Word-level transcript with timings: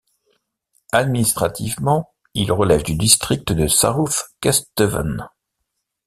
Administrativement, 0.93 2.11
il 2.33 2.51
relève 2.51 2.81
du 2.81 2.95
district 2.95 3.51
de 3.53 3.67
South 3.67 4.29
Kesteven. 4.41 5.29